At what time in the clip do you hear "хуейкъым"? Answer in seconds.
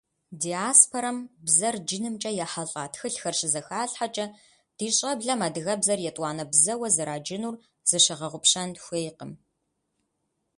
8.83-9.31